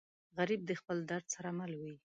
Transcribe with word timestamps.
غریب 0.37 0.61
د 0.65 0.71
خپل 0.79 0.97
درد 1.09 1.25
سره 1.35 1.49
مل 1.57 1.71
وي 1.81 1.95